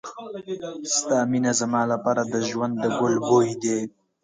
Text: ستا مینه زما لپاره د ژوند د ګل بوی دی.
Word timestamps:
ستا 0.95 1.17
مینه 1.31 1.51
زما 1.59 1.81
لپاره 1.91 2.21
د 2.33 2.35
ژوند 2.49 2.73
د 2.79 2.85
ګل 2.99 3.15
بوی 3.27 3.49
دی. 3.63 3.79